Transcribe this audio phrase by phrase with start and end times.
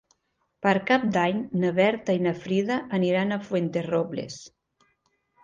[0.65, 4.41] Per Cap d'Any na Berta i na Frida aniran a Fuenterrobles.